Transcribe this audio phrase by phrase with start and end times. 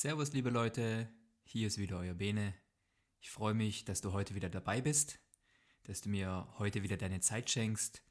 [0.00, 2.54] Servus liebe Leute, hier ist wieder euer Bene.
[3.20, 5.18] Ich freue mich, dass du heute wieder dabei bist,
[5.82, 8.04] dass du mir heute wieder deine Zeit schenkst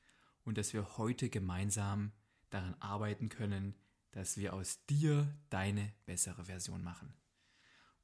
[0.43, 2.11] und dass wir heute gemeinsam
[2.49, 3.73] daran arbeiten können,
[4.11, 7.13] dass wir aus dir deine bessere Version machen.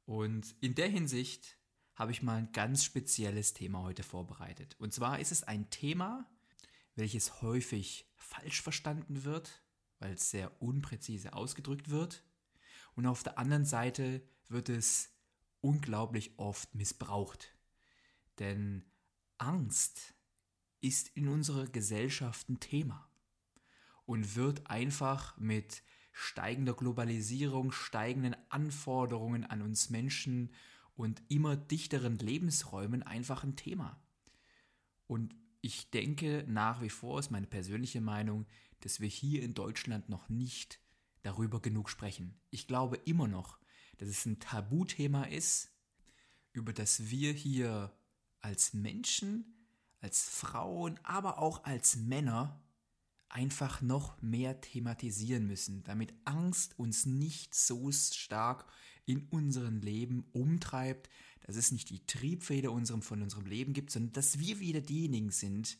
[0.06, 1.58] Und in der Hinsicht
[1.92, 4.76] habe ich mal ein ganz spezielles Thema heute vorbereitet.
[4.78, 6.26] Und zwar ist es ein Thema,
[6.94, 9.62] welches häufig falsch verstanden wird,
[9.98, 12.24] weil es sehr unpräzise ausgedrückt wird.
[12.94, 15.10] Und auf der anderen Seite wird es
[15.60, 17.54] unglaublich oft missbraucht.
[18.38, 18.84] Denn
[19.38, 20.14] Angst
[20.80, 23.08] ist in unserer Gesellschaft ein Thema
[24.04, 30.52] und wird einfach mit steigender Globalisierung, steigenden Anforderungen an uns Menschen
[30.94, 34.00] und immer dichteren Lebensräumen einfach ein Thema.
[35.06, 38.46] Und ich denke nach wie vor, ist meine persönliche Meinung,
[38.80, 40.78] dass wir hier in Deutschland noch nicht
[41.24, 42.38] darüber genug sprechen.
[42.50, 43.58] Ich glaube immer noch,
[43.98, 45.72] dass es ein Tabuthema ist,
[46.52, 47.92] über das wir hier
[48.40, 49.66] als Menschen,
[50.00, 52.60] als Frauen, aber auch als Männer
[53.28, 58.66] einfach noch mehr thematisieren müssen, damit Angst uns nicht so stark
[59.06, 61.08] in unserem Leben umtreibt,
[61.40, 65.30] dass es nicht die Triebfeder unserem, von unserem Leben gibt, sondern dass wir wieder diejenigen
[65.30, 65.78] sind,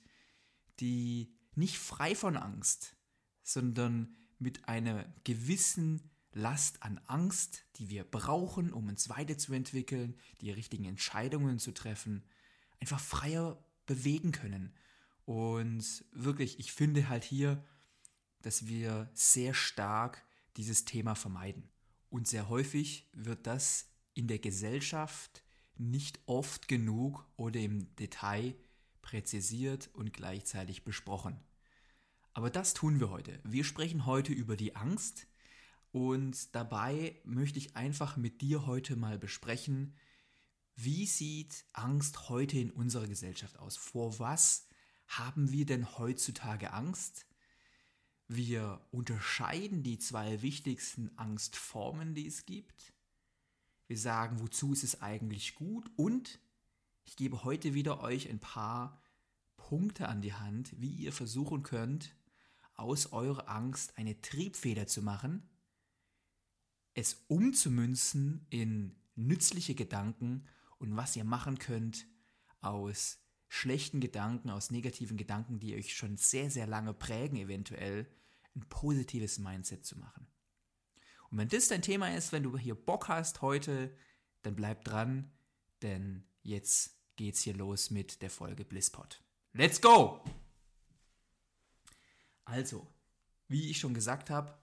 [0.81, 2.97] die nicht frei von Angst,
[3.43, 10.85] sondern mit einer gewissen Last an Angst, die wir brauchen, um uns weiterzuentwickeln, die richtigen
[10.85, 12.25] Entscheidungen zu treffen,
[12.79, 14.75] einfach freier bewegen können
[15.25, 17.65] und wirklich, ich finde halt hier,
[18.43, 20.23] dass wir sehr stark
[20.57, 21.69] dieses Thema vermeiden.
[22.11, 25.43] Und sehr häufig wird das in der Gesellschaft
[25.77, 28.55] nicht oft genug oder im Detail
[29.03, 31.41] präzisiert und gleichzeitig besprochen.
[32.35, 33.41] Aber das tun wir heute.
[33.45, 35.29] Wir sprechen heute über die Angst
[35.93, 39.95] und dabei möchte ich einfach mit dir heute mal besprechen,
[40.75, 43.77] wie sieht Angst heute in unserer Gesellschaft aus?
[43.77, 44.67] Vor was
[45.07, 47.27] haben wir denn heutzutage Angst?
[48.27, 52.93] Wir unterscheiden die zwei wichtigsten Angstformen, die es gibt.
[53.87, 56.41] Wir sagen, wozu ist es eigentlich gut und
[57.05, 59.01] ich gebe heute wieder euch ein paar
[59.57, 62.17] Punkte an die Hand, wie ihr versuchen könnt,
[62.75, 65.49] aus eurer Angst eine Triebfeder zu machen,
[66.95, 70.47] es umzumünzen in nützliche Gedanken
[70.79, 72.07] und was ihr machen könnt
[72.61, 73.19] aus
[73.49, 78.09] schlechten Gedanken, aus negativen Gedanken, die euch schon sehr, sehr lange prägen, eventuell
[78.57, 80.27] ein positives Mindset zu machen.
[81.31, 83.95] Und wenn das dein Thema ist, wenn du hier Bock hast heute,
[84.43, 85.33] dann bleib dran,
[85.83, 89.23] denn jetzt geht's hier los mit der Folge Blisspot.
[89.53, 90.25] Let's go!
[92.45, 92.87] Also,
[93.49, 94.59] wie ich schon gesagt habe,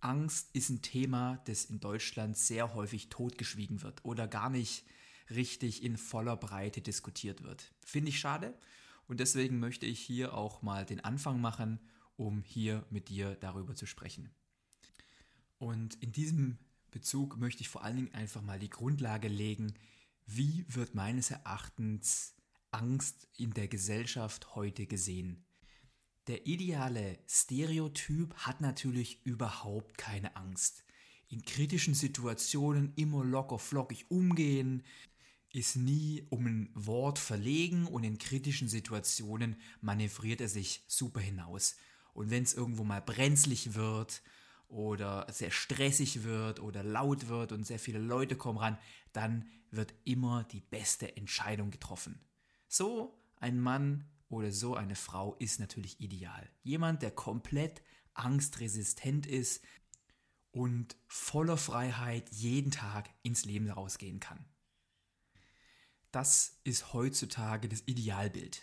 [0.00, 4.84] Angst ist ein Thema, das in Deutschland sehr häufig totgeschwiegen wird oder gar nicht
[5.30, 7.72] richtig in voller Breite diskutiert wird.
[7.84, 8.58] Finde ich schade
[9.06, 11.80] und deswegen möchte ich hier auch mal den Anfang machen,
[12.16, 14.30] um hier mit dir darüber zu sprechen.
[15.58, 16.58] Und in diesem
[16.90, 19.74] Bezug möchte ich vor allen Dingen einfach mal die Grundlage legen,
[20.26, 22.34] wie wird meines Erachtens
[22.70, 25.44] Angst in der Gesellschaft heute gesehen.
[26.26, 30.84] Der ideale Stereotyp hat natürlich überhaupt keine Angst.
[31.28, 34.82] In kritischen Situationen immer locker flockig umgehen,
[35.52, 41.76] ist nie um ein Wort verlegen und in kritischen Situationen manövriert er sich super hinaus.
[42.12, 44.22] Und wenn es irgendwo mal brenzlig wird
[44.68, 48.78] oder sehr stressig wird oder laut wird und sehr viele Leute kommen ran,
[49.12, 52.18] dann wird immer die beste Entscheidung getroffen.
[52.66, 56.48] So ein Mann oder so eine Frau ist natürlich ideal.
[56.62, 57.82] Jemand, der komplett
[58.14, 59.62] angstresistent ist
[60.50, 64.44] und voller Freiheit jeden Tag ins Leben rausgehen kann.
[66.12, 68.62] Das ist heutzutage das Idealbild.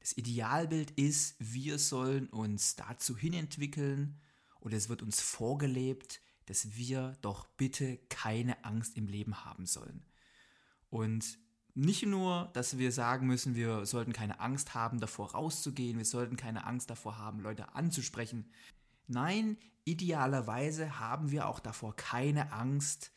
[0.00, 4.20] Das Idealbild ist, wir sollen uns dazu hinentwickeln
[4.60, 10.04] oder es wird uns vorgelebt, dass wir doch bitte keine Angst im Leben haben sollen.
[10.90, 11.38] Und
[11.78, 16.36] nicht nur, dass wir sagen müssen, wir sollten keine Angst haben, davor rauszugehen, wir sollten
[16.36, 18.50] keine Angst davor haben, Leute anzusprechen.
[19.06, 23.12] Nein, idealerweise haben wir auch davor keine Angst,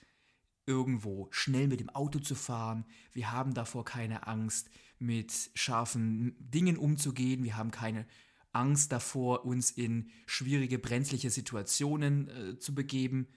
[0.67, 2.85] irgendwo schnell mit dem Auto zu fahren.
[3.11, 4.69] Wir haben davor keine Angst,
[4.99, 7.43] mit scharfen Dingen umzugehen.
[7.43, 8.05] Wir haben keine
[8.51, 13.27] Angst davor, uns in schwierige, brenzliche Situationen äh, zu begeben.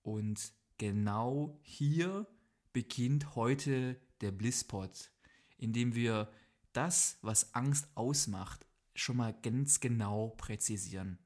[0.00, 2.26] Und genau hier
[2.72, 5.10] beginnt heute der Blisspot,
[5.56, 6.30] indem wir
[6.72, 11.18] das, was Angst ausmacht, schon mal ganz genau präzisieren.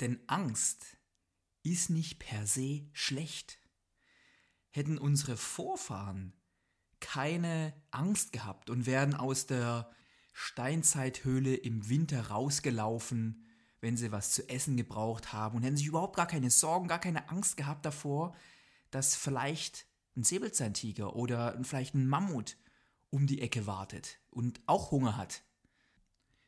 [0.00, 0.96] Denn Angst
[1.62, 3.58] ist nicht per se schlecht.
[4.70, 6.32] Hätten unsere Vorfahren
[7.00, 9.90] keine Angst gehabt und wären aus der
[10.32, 13.44] Steinzeithöhle im Winter rausgelaufen,
[13.80, 16.98] wenn sie was zu essen gebraucht haben und hätten sich überhaupt gar keine Sorgen, gar
[16.98, 18.34] keine Angst gehabt davor,
[18.90, 19.86] dass vielleicht
[20.16, 22.56] ein Säbelzahntiger oder vielleicht ein Mammut
[23.10, 25.42] um die Ecke wartet und auch Hunger hat,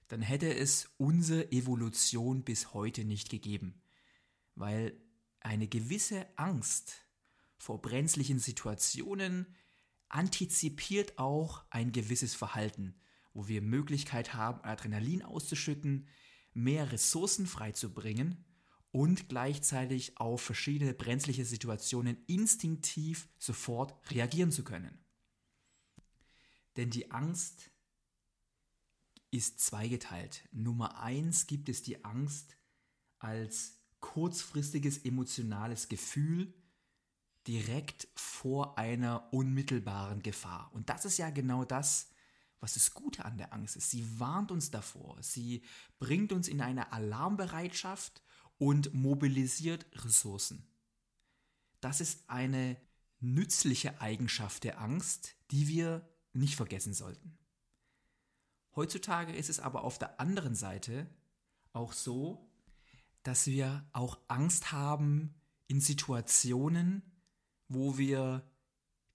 [0.08, 3.82] dann hätte es unsere Evolution bis heute nicht gegeben,
[4.54, 4.98] weil
[5.40, 7.06] eine gewisse Angst
[7.58, 9.54] vor brenzlichen Situationen
[10.08, 12.94] antizipiert auch ein gewisses Verhalten,
[13.34, 16.08] wo wir Möglichkeit haben, Adrenalin auszuschütten,
[16.54, 18.44] mehr Ressourcen freizubringen
[18.90, 24.98] und gleichzeitig auf verschiedene brenzliche Situationen instinktiv sofort reagieren zu können.
[26.76, 27.70] Denn die Angst
[29.30, 30.48] ist zweigeteilt.
[30.52, 32.56] Nummer eins gibt es die Angst
[33.18, 36.54] als kurzfristiges emotionales Gefühl
[37.46, 40.70] direkt vor einer unmittelbaren Gefahr.
[40.72, 42.10] Und das ist ja genau das,
[42.60, 43.90] was das Gute an der Angst ist.
[43.90, 45.62] Sie warnt uns davor, sie
[45.98, 48.22] bringt uns in eine Alarmbereitschaft
[48.58, 50.66] und mobilisiert Ressourcen.
[51.80, 52.76] Das ist eine
[53.20, 57.38] nützliche Eigenschaft der Angst, die wir nicht vergessen sollten.
[58.76, 61.08] Heutzutage ist es aber auf der anderen Seite
[61.72, 62.48] auch so,
[63.22, 65.34] dass wir auch Angst haben
[65.66, 67.02] in Situationen,
[67.68, 68.48] wo wir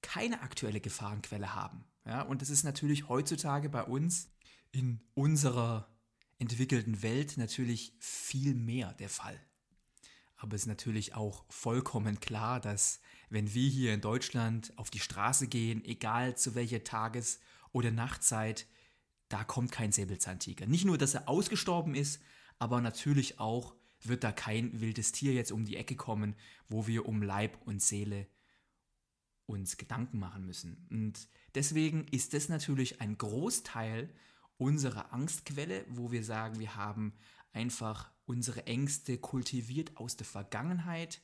[0.01, 1.85] keine aktuelle Gefahrenquelle haben.
[2.05, 4.29] Ja, und das ist natürlich heutzutage bei uns
[4.71, 5.87] in unserer
[6.43, 9.39] entwickelten Welt natürlich viel mehr der Fall.
[10.35, 12.99] Aber es ist natürlich auch vollkommen klar, dass
[13.29, 17.39] wenn wir hier in Deutschland auf die Straße gehen, egal zu welcher Tages-
[17.71, 18.67] oder Nachtzeit,
[19.29, 20.67] da kommt kein Säbelzahntiger.
[20.67, 22.21] Nicht nur, dass er ausgestorben ist,
[22.59, 26.35] aber natürlich auch, wird da kein wildes Tier jetzt um die Ecke kommen,
[26.67, 28.27] wo wir um Leib und Seele
[29.45, 30.85] uns Gedanken machen müssen.
[30.89, 34.13] Und deswegen ist das natürlich ein Großteil
[34.57, 37.13] unserer Angstquelle, wo wir sagen, wir haben
[37.51, 41.21] einfach unsere Ängste kultiviert aus der Vergangenheit,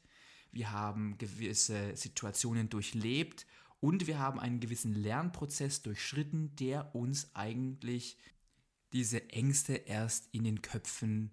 [0.51, 3.45] wir haben gewisse Situationen durchlebt
[3.79, 8.17] und wir haben einen gewissen Lernprozess durchschritten, der uns eigentlich
[8.91, 11.31] diese Ängste erst in den Köpfen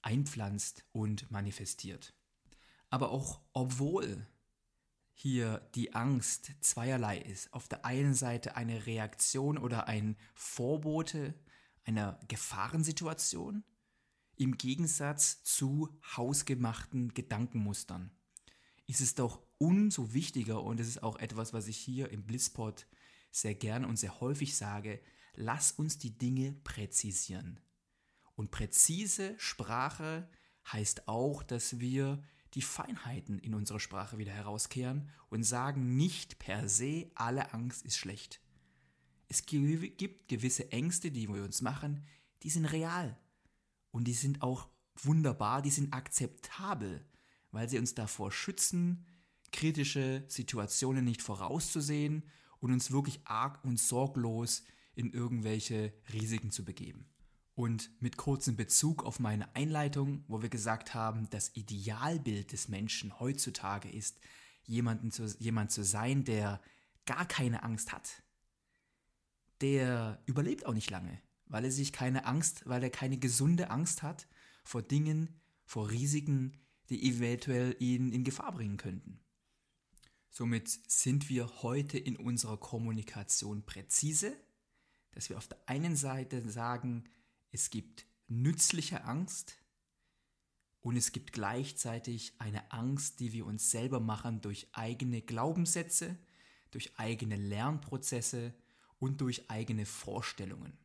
[0.00, 2.14] einpflanzt und manifestiert.
[2.90, 4.26] Aber auch obwohl
[5.22, 11.34] hier die Angst zweierlei ist, auf der einen Seite eine Reaktion oder ein Vorbote
[11.84, 13.62] einer Gefahrensituation,
[14.36, 18.10] im Gegensatz zu hausgemachten Gedankenmustern,
[18.88, 22.88] ist es doch umso wichtiger und es ist auch etwas, was ich hier im Blisspot
[23.30, 25.00] sehr gern und sehr häufig sage,
[25.34, 27.60] lass uns die Dinge präzisieren.
[28.34, 30.28] Und präzise Sprache
[30.72, 36.68] heißt auch, dass wir die Feinheiten in unserer Sprache wieder herauskehren und sagen nicht per
[36.68, 38.40] se, alle Angst ist schlecht.
[39.28, 42.04] Es gibt gewisse Ängste, die wir uns machen,
[42.42, 43.18] die sind real.
[43.90, 47.04] Und die sind auch wunderbar, die sind akzeptabel,
[47.50, 49.06] weil sie uns davor schützen,
[49.50, 52.24] kritische Situationen nicht vorauszusehen
[52.58, 57.06] und uns wirklich arg und sorglos in irgendwelche Risiken zu begeben.
[57.54, 63.18] Und mit kurzem Bezug auf meine Einleitung, wo wir gesagt haben, das Idealbild des Menschen
[63.20, 64.18] heutzutage ist,
[64.64, 66.62] jemanden zu, jemand zu sein, der
[67.04, 68.22] gar keine Angst hat,
[69.60, 74.02] der überlebt auch nicht lange, weil er sich keine Angst, weil er keine gesunde Angst
[74.02, 74.26] hat
[74.64, 76.56] vor Dingen, vor Risiken,
[76.88, 79.20] die eventuell ihn in Gefahr bringen könnten.
[80.30, 84.34] Somit sind wir heute in unserer Kommunikation präzise,
[85.12, 87.04] dass wir auf der einen Seite sagen,
[87.52, 89.58] es gibt nützliche Angst
[90.80, 96.18] und es gibt gleichzeitig eine Angst, die wir uns selber machen durch eigene Glaubenssätze,
[96.72, 98.54] durch eigene Lernprozesse
[98.98, 100.76] und durch eigene Vorstellungen.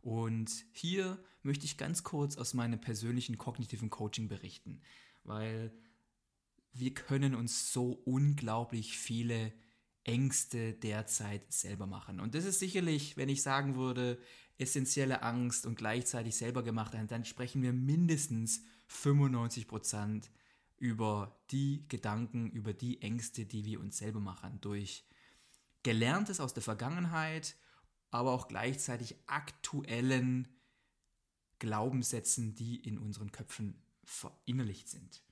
[0.00, 4.80] Und hier möchte ich ganz kurz aus meinem persönlichen kognitiven Coaching berichten,
[5.22, 5.72] weil
[6.72, 9.52] wir können uns so unglaublich viele
[10.04, 12.20] Ängste derzeit selber machen.
[12.20, 14.18] Und das ist sicherlich, wenn ich sagen würde,
[14.58, 20.30] essentielle Angst und gleichzeitig selber gemacht, dann sprechen wir mindestens 95 Prozent
[20.76, 25.04] über die Gedanken, über die Ängste, die wir uns selber machen, durch
[25.82, 27.56] Gelerntes aus der Vergangenheit,
[28.10, 30.48] aber auch gleichzeitig aktuellen
[31.58, 35.22] Glaubenssätzen, die in unseren Köpfen verinnerlicht sind.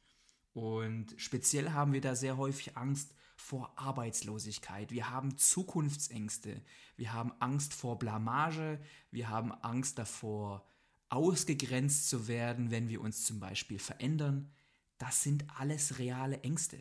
[0.52, 4.90] Und speziell haben wir da sehr häufig Angst vor Arbeitslosigkeit.
[4.90, 6.61] Wir haben Zukunftsängste.
[6.97, 8.80] Wir haben Angst vor Blamage.
[9.11, 10.66] Wir haben Angst davor,
[11.09, 14.50] ausgegrenzt zu werden, wenn wir uns zum Beispiel verändern.
[14.99, 16.78] Das sind alles reale Ängste.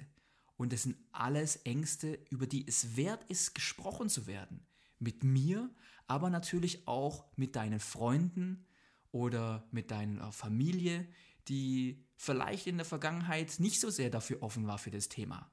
[0.58, 4.66] Und das sind alles Ängste, über die es wert ist, gesprochen zu werden.
[5.00, 5.70] Mit mir,
[6.08, 8.66] aber natürlich auch mit deinen Freunden
[9.12, 11.08] oder mit deiner Familie,
[11.48, 15.50] die vielleicht in der Vergangenheit nicht so sehr dafür offen war für das Thema.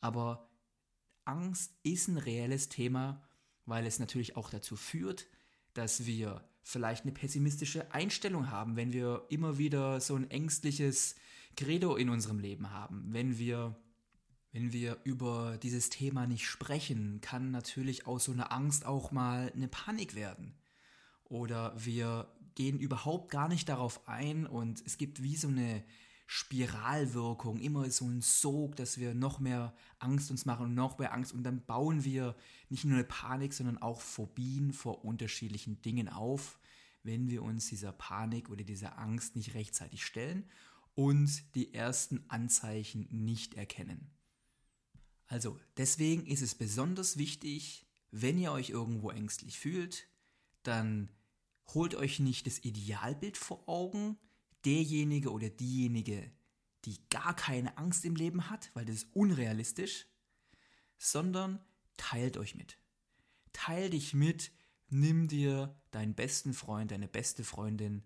[0.00, 0.50] Aber
[1.24, 3.22] Angst ist ein reelles Thema,
[3.66, 5.28] weil es natürlich auch dazu führt,
[5.74, 11.14] dass wir vielleicht eine pessimistische Einstellung haben, wenn wir immer wieder so ein ängstliches
[11.56, 13.04] Credo in unserem Leben haben.
[13.12, 13.76] Wenn wir,
[14.50, 19.52] wenn wir über dieses Thema nicht sprechen, kann natürlich aus so einer Angst auch mal
[19.54, 20.56] eine Panik werden.
[21.22, 25.84] Oder wir gehen überhaupt gar nicht darauf ein und es gibt wie so eine
[26.26, 31.12] Spiralwirkung, immer so ein Sog, dass wir noch mehr Angst uns machen und noch mehr
[31.12, 32.36] Angst und dann bauen wir
[32.70, 36.58] nicht nur eine Panik, sondern auch Phobien vor unterschiedlichen Dingen auf,
[37.02, 40.48] wenn wir uns dieser Panik oder dieser Angst nicht rechtzeitig stellen
[40.94, 44.10] und die ersten Anzeichen nicht erkennen.
[45.26, 50.06] Also, deswegen ist es besonders wichtig, wenn ihr euch irgendwo ängstlich fühlt,
[50.62, 51.08] dann
[51.68, 54.18] holt euch nicht das Idealbild vor Augen,
[54.64, 56.30] derjenige oder diejenige,
[56.84, 60.06] die gar keine Angst im Leben hat, weil das ist unrealistisch,
[60.98, 61.60] sondern
[61.96, 62.78] teilt euch mit.
[63.52, 64.52] Teil dich mit,
[64.88, 68.04] nimm dir deinen besten Freund, deine beste Freundin,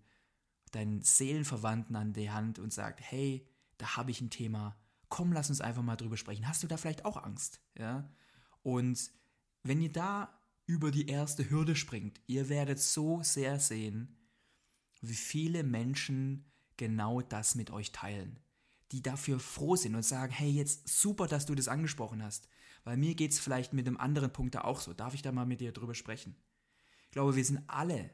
[0.71, 3.47] deinen Seelenverwandten an die Hand und sag, hey,
[3.77, 4.77] da habe ich ein Thema,
[5.09, 6.47] komm, lass uns einfach mal drüber sprechen.
[6.47, 7.61] Hast du da vielleicht auch Angst?
[7.77, 8.09] Ja?
[8.63, 9.11] Und
[9.63, 10.36] wenn ihr da
[10.67, 12.21] über die erste Hürde springt.
[12.27, 14.17] Ihr werdet so sehr sehen,
[15.01, 18.39] wie viele Menschen genau das mit euch teilen,
[18.91, 22.49] die dafür froh sind und sagen, hey, jetzt super, dass du das angesprochen hast,
[22.83, 24.93] weil mir geht es vielleicht mit einem anderen Punkt da auch so.
[24.93, 26.35] Darf ich da mal mit dir drüber sprechen?
[27.05, 28.11] Ich glaube, wir sind alle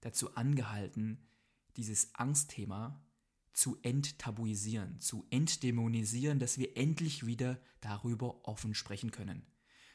[0.00, 1.28] dazu angehalten,
[1.76, 3.04] dieses Angstthema
[3.52, 9.46] zu enttabuisieren, zu entdämonisieren, dass wir endlich wieder darüber offen sprechen können.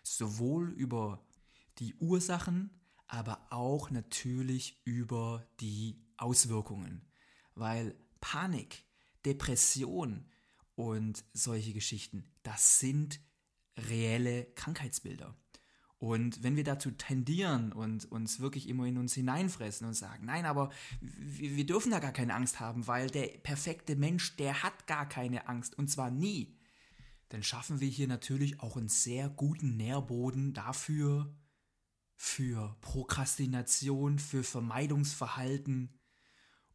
[0.04, 1.26] Sowohl über
[1.80, 2.72] die Ursachen,
[3.08, 7.02] aber auch natürlich über die Auswirkungen.
[7.56, 8.86] Weil Panik,
[9.26, 10.26] Depression
[10.76, 13.20] und solche Geschichten, das sind
[13.78, 15.36] reelle Krankheitsbilder.
[15.98, 20.46] Und wenn wir dazu tendieren und uns wirklich immer in uns hineinfressen und sagen, nein,
[20.46, 20.72] aber
[21.02, 25.50] wir, dürfen da gar keine Angst haben, weil der perfekte Mensch, der hat gar keine
[25.50, 26.58] Angst und zwar nie,
[27.28, 31.36] dann schaffen wir hier natürlich auch einen sehr guten Nährboden dafür,
[32.22, 35.98] für Prokrastination, für Vermeidungsverhalten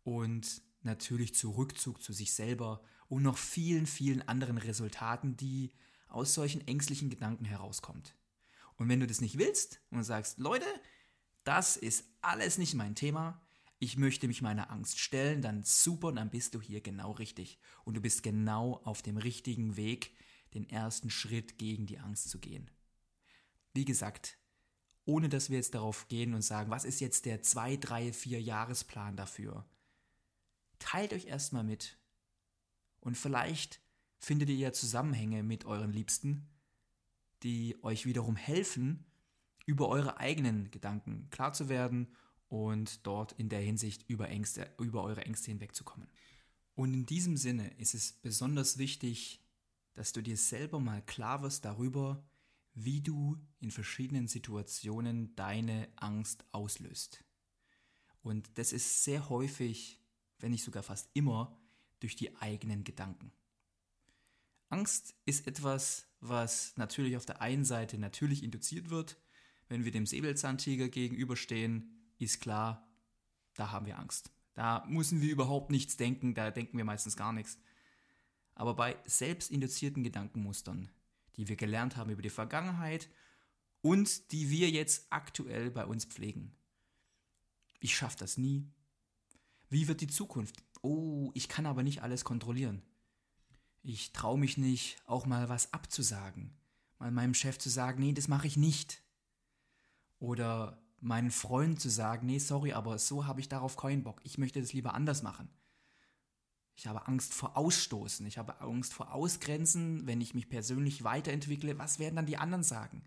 [0.02, 5.74] und natürlich zu Rückzug zu sich selber und noch vielen, vielen anderen Resultaten, die
[6.08, 8.16] aus solchen ängstlichen Gedanken herauskommt.
[8.76, 10.64] Und wenn du das nicht willst und sagst, Leute,
[11.44, 13.42] das ist alles nicht mein Thema,
[13.78, 17.58] ich möchte mich meiner Angst stellen, dann super, dann bist du hier genau richtig.
[17.84, 20.16] Und du bist genau auf dem richtigen Weg,
[20.54, 22.70] den ersten Schritt gegen die Angst zu gehen.
[23.74, 24.38] Wie gesagt,
[25.04, 28.40] ohne dass wir jetzt darauf gehen und sagen, was ist jetzt der 2, 3, 4
[28.40, 29.66] Jahresplan dafür.
[30.78, 31.98] Teilt euch erstmal mit.
[33.00, 33.80] Und vielleicht
[34.18, 36.48] findet ihr ja Zusammenhänge mit euren Liebsten,
[37.42, 39.04] die euch wiederum helfen,
[39.66, 42.08] über eure eigenen Gedanken klar zu werden
[42.48, 46.08] und dort in der Hinsicht über, Ängste, über eure Ängste hinwegzukommen.
[46.74, 49.42] Und in diesem Sinne ist es besonders wichtig,
[49.94, 52.24] dass du dir selber mal klar wirst darüber,
[52.74, 57.24] wie du in verschiedenen Situationen deine Angst auslöst.
[58.22, 60.00] Und das ist sehr häufig,
[60.38, 61.58] wenn nicht sogar fast immer,
[62.00, 63.32] durch die eigenen Gedanken.
[64.68, 69.18] Angst ist etwas, was natürlich auf der einen Seite natürlich induziert wird.
[69.68, 72.88] Wenn wir dem Säbelzahntiger gegenüberstehen, ist klar,
[73.54, 74.32] da haben wir Angst.
[74.54, 77.58] Da müssen wir überhaupt nichts denken, da denken wir meistens gar nichts.
[78.54, 80.90] Aber bei selbstinduzierten Gedankenmustern,
[81.36, 83.08] die wir gelernt haben über die Vergangenheit
[83.80, 86.54] und die wir jetzt aktuell bei uns pflegen.
[87.80, 88.66] Ich schaffe das nie.
[89.68, 90.62] Wie wird die Zukunft?
[90.82, 92.82] Oh, ich kann aber nicht alles kontrollieren.
[93.82, 96.56] Ich traue mich nicht, auch mal was abzusagen.
[96.98, 99.02] Mal meinem Chef zu sagen, nee, das mache ich nicht.
[100.18, 104.20] Oder meinen Freund zu sagen, nee, sorry, aber so habe ich darauf keinen Bock.
[104.24, 105.50] Ich möchte das lieber anders machen.
[106.76, 108.26] Ich habe Angst vor Ausstoßen.
[108.26, 110.06] Ich habe Angst vor Ausgrenzen.
[110.06, 113.02] Wenn ich mich persönlich weiterentwickle, was werden dann die anderen sagen?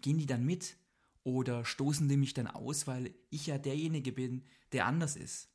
[0.00, 0.76] Gehen die dann mit?
[1.22, 5.50] Oder stoßen die mich dann aus, weil ich ja derjenige bin, der anders ist?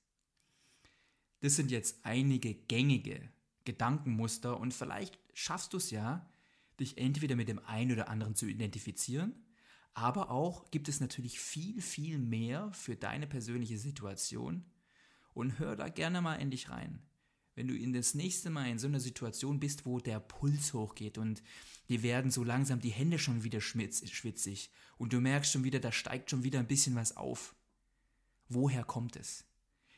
[1.42, 3.30] Das sind jetzt einige gängige
[3.66, 6.30] Gedankenmuster und vielleicht schaffst du es ja,
[6.80, 9.34] dich entweder mit dem einen oder anderen zu identifizieren,
[9.94, 14.66] aber auch gibt es natürlich viel, viel mehr für deine persönliche Situation
[15.34, 17.02] und hör da gerne mal in dich rein
[17.56, 21.18] wenn du in das nächste Mal in so einer Situation bist, wo der Puls hochgeht
[21.18, 21.42] und
[21.90, 25.92] dir werden so langsam die Hände schon wieder schwitzig und du merkst schon wieder, da
[25.92, 27.56] steigt schon wieder ein bisschen was auf.
[28.50, 29.46] Woher kommt es?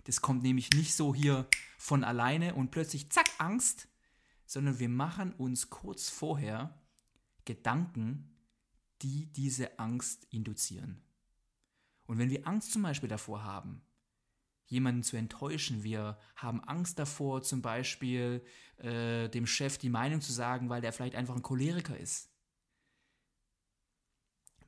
[0.04, 1.48] Das kommt nämlich nicht so hier
[1.78, 3.88] von alleine und plötzlich zack Angst,
[4.46, 6.80] sondern wir machen uns kurz vorher
[7.44, 8.38] Gedanken,
[9.02, 11.02] die diese Angst induzieren.
[12.06, 13.82] Und wenn wir Angst zum Beispiel davor haben,
[14.68, 15.84] jemanden zu enttäuschen.
[15.84, 18.46] Wir haben Angst davor, zum Beispiel
[18.78, 22.30] äh, dem Chef die Meinung zu sagen, weil der vielleicht einfach ein Choleriker ist.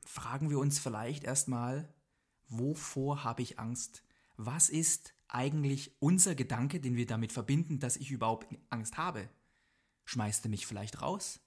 [0.04, 1.94] Fragen wir uns vielleicht erstmal,
[2.48, 4.02] wovor habe ich Angst?
[4.36, 9.28] Was ist eigentlich unser Gedanke, den wir damit verbinden, dass ich überhaupt Angst habe?
[10.06, 11.40] Schmeißt er mich vielleicht raus?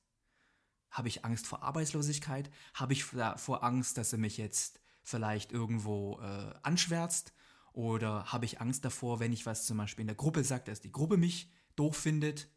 [0.91, 2.51] Habe ich Angst vor Arbeitslosigkeit?
[2.75, 7.33] Habe ich vor Angst, dass er mich jetzt vielleicht irgendwo äh, anschwärzt?
[7.73, 10.81] Oder habe ich Angst davor, wenn ich was zum Beispiel in der Gruppe sage, dass
[10.81, 12.49] die Gruppe mich doof findet?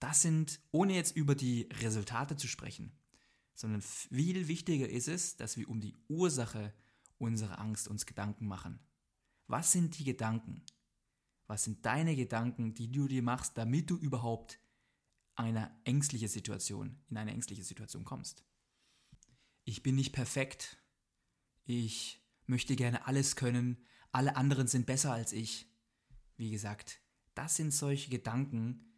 [0.00, 2.98] Das sind, ohne jetzt über die Resultate zu sprechen,
[3.54, 6.72] sondern viel wichtiger ist es, dass wir um die Ursache
[7.18, 8.80] unserer Angst uns Gedanken machen.
[9.48, 10.64] Was sind die Gedanken?
[11.46, 14.60] Was sind deine Gedanken, die du dir machst, damit du überhaupt
[15.34, 18.44] eine ängstliche Situation, in eine ängstliche Situation kommst?
[19.64, 20.78] Ich bin nicht perfekt.
[21.64, 22.17] Ich
[22.48, 23.78] möchte gerne alles können,
[24.12, 25.70] alle anderen sind besser als ich.
[26.36, 27.00] Wie gesagt,
[27.34, 28.88] das sind solche Gedanken,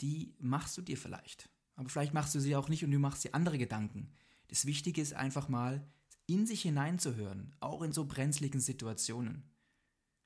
[0.00, 1.50] die machst du dir vielleicht.
[1.74, 4.12] Aber vielleicht machst du sie auch nicht und du machst dir andere Gedanken.
[4.48, 5.88] Das Wichtige ist einfach mal,
[6.26, 9.50] in sich hineinzuhören, auch in so brenzligen Situationen.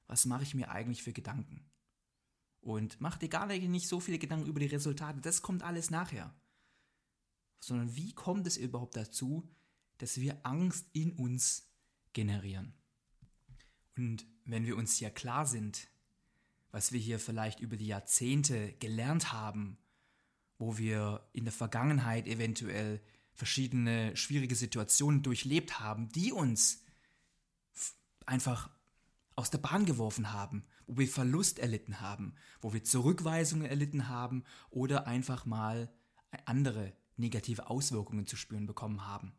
[0.06, 1.70] Was mache ich mir eigentlich für Gedanken?
[2.60, 6.34] Und mach dir gar nicht so viele Gedanken über die Resultate, das kommt alles nachher.
[7.60, 9.48] Sondern wie kommt es überhaupt dazu,
[9.98, 11.71] dass wir Angst in uns
[12.12, 12.74] generieren.
[13.96, 15.88] Und wenn wir uns hier klar sind,
[16.70, 19.78] was wir hier vielleicht über die Jahrzehnte gelernt haben,
[20.58, 23.02] wo wir in der Vergangenheit eventuell
[23.34, 26.84] verschiedene schwierige Situationen durchlebt haben, die uns
[28.26, 28.70] einfach
[29.34, 34.44] aus der Bahn geworfen haben, wo wir Verlust erlitten haben, wo wir Zurückweisungen erlitten haben
[34.70, 35.92] oder einfach mal
[36.44, 39.34] andere negative Auswirkungen zu spüren bekommen haben,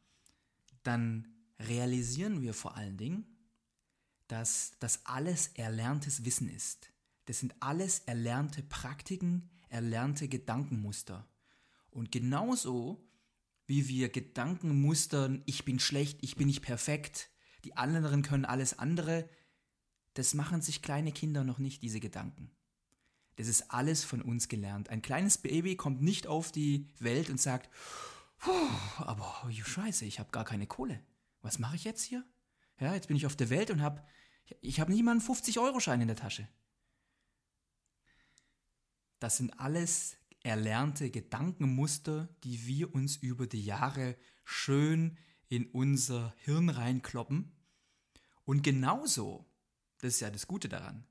[0.83, 1.32] dann
[1.67, 3.25] realisieren wir vor allen Dingen,
[4.27, 6.91] dass das alles erlerntes Wissen ist.
[7.25, 11.27] Das sind alles erlernte Praktiken, erlernte Gedankenmuster.
[11.91, 13.07] Und genauso
[13.65, 17.29] wie wir Gedankenmustern, ich bin schlecht, ich bin nicht perfekt,
[17.63, 19.29] die anderen können alles andere,
[20.15, 22.51] das machen sich kleine Kinder noch nicht, diese Gedanken.
[23.37, 24.89] Das ist alles von uns gelernt.
[24.89, 27.69] Ein kleines Baby kommt nicht auf die Welt und sagt,
[28.97, 30.99] aber oh, Scheiße, ich habe gar keine Kohle
[31.43, 32.25] was mache ich jetzt hier?
[32.79, 34.03] Ja, jetzt bin ich auf der Welt und habe,
[34.61, 36.47] ich habe nicht mal einen 50-Euro-Schein in der Tasche.
[39.19, 46.69] Das sind alles erlernte Gedankenmuster, die wir uns über die Jahre schön in unser Hirn
[46.69, 47.51] reinkloppen.
[48.43, 49.45] Und genauso,
[49.99, 51.05] das ist ja das Gute daran,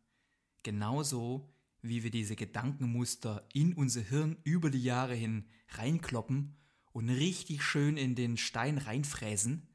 [0.63, 6.57] genauso wie wir diese Gedankenmuster in unser Hirn über die Jahre hin reinkloppen
[6.93, 9.72] und richtig schön in den Stein reinfräsen,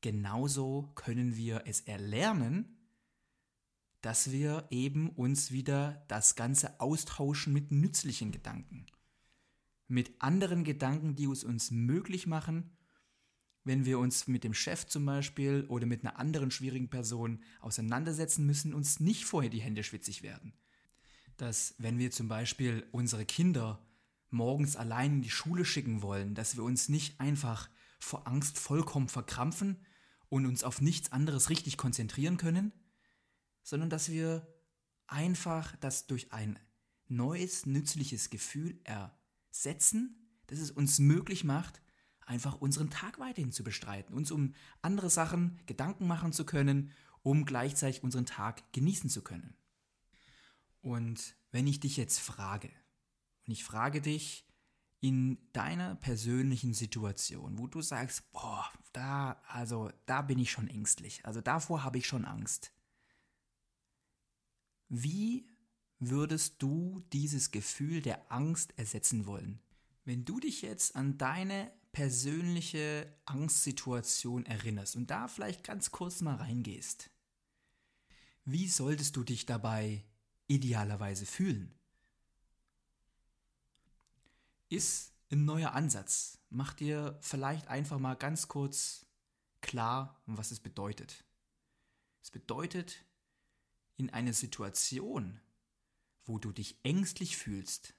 [0.00, 2.76] genauso können wir es erlernen,
[4.00, 8.86] dass wir eben uns wieder das Ganze austauschen mit nützlichen Gedanken.
[9.90, 12.76] mit anderen Gedanken, die es uns möglich machen,
[13.64, 18.44] wenn wir uns mit dem Chef zum Beispiel oder mit einer anderen schwierigen Person auseinandersetzen
[18.46, 20.52] müssen, uns nicht vorher die Hände schwitzig werden.
[21.38, 23.82] Dass wenn wir zum Beispiel unsere Kinder
[24.30, 29.08] morgens allein in die Schule schicken wollen, dass wir uns nicht einfach vor Angst vollkommen
[29.08, 29.84] verkrampfen
[30.28, 32.72] und uns auf nichts anderes richtig konzentrieren können,
[33.62, 34.46] sondern dass wir
[35.06, 36.58] einfach das durch ein
[37.06, 41.80] neues, nützliches Gefühl ersetzen, das es uns möglich macht,
[42.20, 47.44] einfach unseren Tag weiterhin zu bestreiten, uns um andere Sachen Gedanken machen zu können, um
[47.44, 49.56] gleichzeitig unseren Tag genießen zu können.
[50.80, 52.70] Und wenn ich dich jetzt frage,
[53.46, 54.47] und ich frage dich
[55.00, 61.24] in deiner persönlichen Situation, wo du sagst, boah, da, also da bin ich schon ängstlich,
[61.24, 62.72] also davor habe ich schon Angst.
[64.88, 65.46] Wie
[65.98, 69.60] würdest du dieses Gefühl der Angst ersetzen wollen?
[70.04, 76.36] Wenn du dich jetzt an deine persönliche Angstsituation erinnerst und da vielleicht ganz kurz mal
[76.36, 77.10] reingehst,
[78.44, 80.04] wie solltest du dich dabei
[80.46, 81.77] idealerweise fühlen?
[84.68, 86.38] Ist ein neuer Ansatz.
[86.50, 89.06] Mach dir vielleicht einfach mal ganz kurz
[89.60, 91.24] klar, was es bedeutet.
[92.22, 93.04] Es bedeutet,
[93.96, 95.40] in einer Situation,
[96.24, 97.94] wo du dich ängstlich fühlst,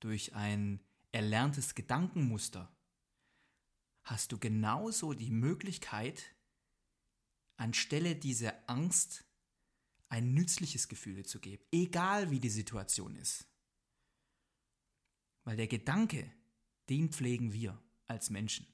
[0.00, 0.80] durch ein
[1.12, 2.70] erlerntes Gedankenmuster,
[4.02, 6.36] hast du genauso die Möglichkeit,
[7.56, 9.24] anstelle dieser Angst
[10.08, 13.48] ein nützliches Gefühl zu geben, egal wie die Situation ist.
[15.46, 16.30] Weil der Gedanke,
[16.90, 18.66] den pflegen wir als Menschen.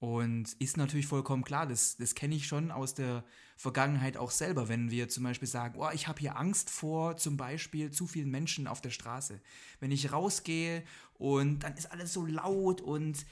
[0.00, 3.24] Und ist natürlich vollkommen klar, das, das kenne ich schon aus der
[3.56, 7.36] Vergangenheit auch selber, wenn wir zum Beispiel sagen, oh, ich habe hier Angst vor zum
[7.36, 9.40] Beispiel zu vielen Menschen auf der Straße.
[9.78, 10.82] Wenn ich rausgehe
[11.14, 13.24] und dann ist alles so laut und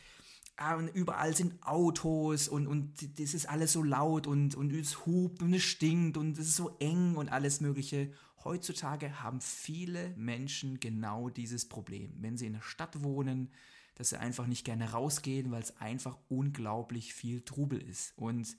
[0.95, 5.55] überall sind Autos und, und das ist alles so laut und, und es hupt und
[5.55, 8.13] es stinkt und es ist so eng und alles Mögliche.
[8.45, 12.15] Heutzutage haben viele Menschen genau dieses Problem.
[12.19, 13.51] Wenn sie in der Stadt wohnen,
[13.95, 18.17] dass sie einfach nicht gerne rausgehen, weil es einfach unglaublich viel Trubel ist.
[18.17, 18.57] Und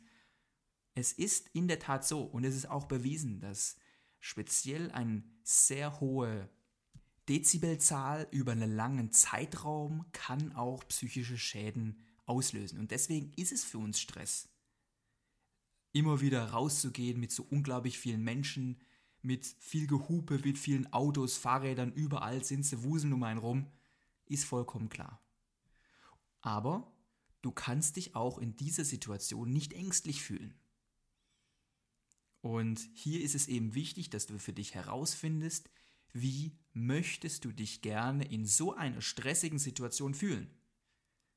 [0.94, 3.78] es ist in der Tat so, und es ist auch bewiesen, dass
[4.20, 6.50] speziell eine sehr hohe
[7.30, 12.80] Dezibelzahl über einen langen Zeitraum kann auch psychische Schäden auslösen.
[12.80, 14.50] Und deswegen ist es für uns Stress.
[15.94, 18.82] Immer wieder rauszugehen mit so unglaublich vielen Menschen,
[19.22, 23.68] mit viel Gehupe, mit vielen Autos, Fahrrädern, überall sind sie, wuseln um einen rum,
[24.26, 25.22] ist vollkommen klar.
[26.40, 26.92] Aber
[27.42, 30.56] du kannst dich auch in dieser Situation nicht ängstlich fühlen.
[32.42, 35.70] Und hier ist es eben wichtig, dass du für dich herausfindest,
[36.14, 40.50] wie möchtest du dich gerne in so einer stressigen Situation fühlen.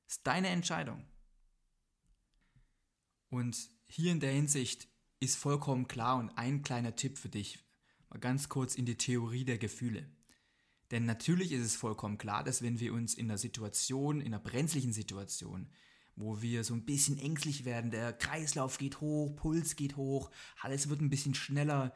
[0.07, 1.05] Ist deine Entscheidung.
[3.31, 4.89] Und hier in der Hinsicht
[5.21, 7.65] ist vollkommen klar und ein kleiner Tipp für dich,
[8.11, 10.09] mal ganz kurz in die Theorie der Gefühle.
[10.91, 14.39] Denn natürlich ist es vollkommen klar, dass wenn wir uns in einer Situation, in einer
[14.39, 15.69] brenzlichen Situation,
[16.15, 20.89] wo wir so ein bisschen ängstlich werden, der Kreislauf geht hoch, Puls geht hoch, alles
[20.89, 21.93] wird ein bisschen schneller,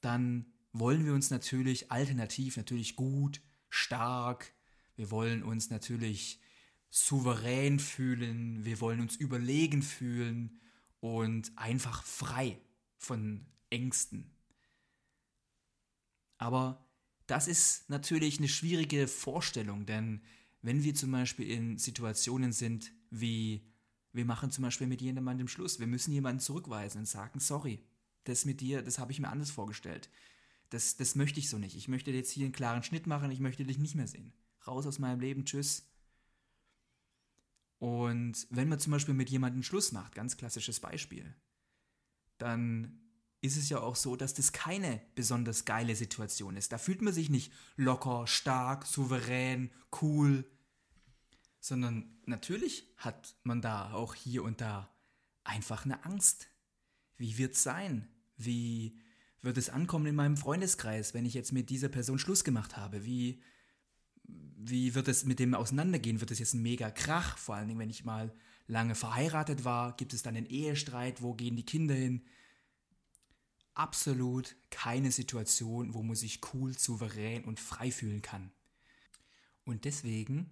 [0.00, 0.46] dann
[0.78, 4.52] wollen wir uns natürlich alternativ natürlich gut, stark,
[4.96, 6.40] wir wollen uns natürlich
[6.90, 10.60] souverän fühlen, wir wollen uns überlegen fühlen
[11.00, 12.58] und einfach frei
[12.96, 14.30] von Ängsten.
[16.38, 16.86] Aber
[17.26, 20.22] das ist natürlich eine schwierige Vorstellung, denn
[20.62, 23.66] wenn wir zum Beispiel in Situationen sind wie,
[24.12, 27.84] wir machen zum Beispiel mit jemandem Schluss, wir müssen jemanden zurückweisen und sagen, sorry,
[28.24, 30.08] das mit dir, das habe ich mir anders vorgestellt.
[30.70, 31.76] Das, das möchte ich so nicht.
[31.76, 34.32] Ich möchte jetzt hier einen klaren Schnitt machen, ich möchte dich nicht mehr sehen.
[34.66, 35.84] Raus aus meinem Leben, tschüss.
[37.78, 41.34] Und wenn man zum Beispiel mit jemandem Schluss macht, ganz klassisches Beispiel,
[42.38, 43.00] dann
[43.42, 46.72] ist es ja auch so, dass das keine besonders geile Situation ist.
[46.72, 50.44] Da fühlt man sich nicht locker, stark, souverän, cool,
[51.60, 54.90] sondern natürlich hat man da auch hier und da
[55.44, 56.48] einfach eine Angst.
[57.16, 58.08] Wie wird es sein?
[58.36, 58.98] Wie
[59.46, 63.06] wird es ankommen in meinem Freundeskreis, wenn ich jetzt mit dieser Person Schluss gemacht habe?
[63.06, 63.40] Wie,
[64.24, 66.20] wie wird es mit dem auseinandergehen?
[66.20, 67.38] Wird es jetzt ein mega Krach?
[67.38, 68.34] Vor allen Dingen, wenn ich mal
[68.66, 71.22] lange verheiratet war, gibt es dann einen Ehestreit?
[71.22, 72.22] Wo gehen die Kinder hin?
[73.76, 78.50] absolut keine Situation, wo man sich cool, souverän und frei fühlen kann.
[79.64, 80.50] Und deswegen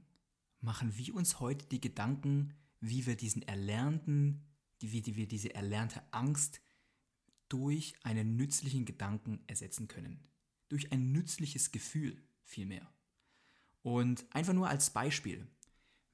[0.60, 4.44] machen wir uns heute die Gedanken, wie wir diesen erlernten,
[4.80, 6.60] wie wir diese erlernte Angst
[7.48, 10.20] durch einen nützlichen Gedanken ersetzen können.
[10.68, 12.90] Durch ein nützliches Gefühl vielmehr.
[13.82, 15.46] Und einfach nur als Beispiel.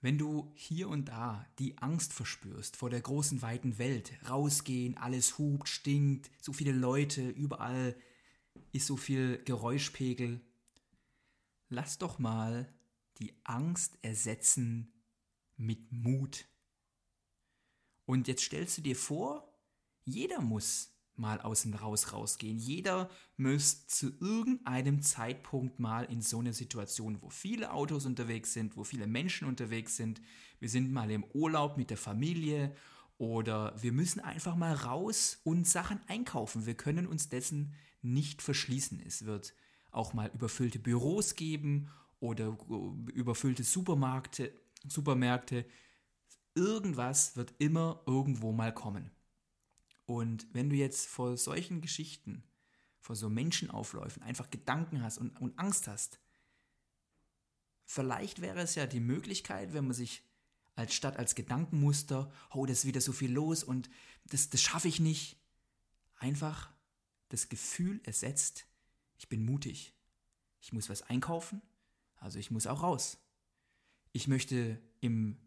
[0.00, 5.38] Wenn du hier und da die Angst verspürst vor der großen weiten Welt, rausgehen, alles
[5.38, 7.94] hupt, stinkt, so viele Leute, überall
[8.72, 10.40] ist so viel Geräuschpegel,
[11.68, 12.72] lass doch mal
[13.18, 14.92] die Angst ersetzen
[15.56, 16.46] mit Mut.
[18.06, 19.54] Und jetzt stellst du dir vor,
[20.04, 22.58] jeder muss mal aus dem Raus rausgehen.
[22.58, 28.76] Jeder muss zu irgendeinem Zeitpunkt mal in so eine Situation, wo viele Autos unterwegs sind,
[28.76, 30.20] wo viele Menschen unterwegs sind.
[30.58, 32.74] Wir sind mal im Urlaub mit der Familie
[33.18, 36.66] oder wir müssen einfach mal raus und Sachen einkaufen.
[36.66, 39.00] Wir können uns dessen nicht verschließen.
[39.06, 39.54] Es wird
[39.90, 42.56] auch mal überfüllte Büros geben oder
[43.12, 44.52] überfüllte Supermärkte,
[44.88, 45.66] Supermärkte.
[46.54, 49.10] Irgendwas wird immer irgendwo mal kommen.
[50.10, 52.42] Und wenn du jetzt vor solchen Geschichten,
[52.98, 56.18] vor so Menschenaufläufen einfach Gedanken hast und, und Angst hast,
[57.84, 60.24] vielleicht wäre es ja die Möglichkeit, wenn man sich
[60.74, 63.88] als Stadt als Gedankenmuster, oh, das ist wieder so viel los und
[64.24, 65.36] das, das schaffe ich nicht,
[66.16, 66.72] einfach
[67.28, 68.66] das Gefühl ersetzt,
[69.16, 69.94] ich bin mutig.
[70.60, 71.62] Ich muss was einkaufen,
[72.16, 73.16] also ich muss auch raus.
[74.10, 75.38] Ich möchte im